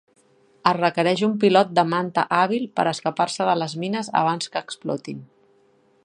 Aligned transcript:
Es 0.69 0.75
requereix 0.77 1.21
un 1.27 1.33
pilot 1.43 1.75
de 1.79 1.83
Manta 1.91 2.23
hàbil 2.37 2.65
per 2.79 2.85
escapar-se 2.93 3.47
de 3.51 3.55
les 3.63 3.75
mines 3.85 4.09
abans 4.23 4.53
que 4.55 4.63
explotin. 4.69 5.21